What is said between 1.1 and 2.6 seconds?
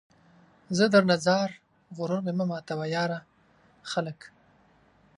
ځار، غرور مې مه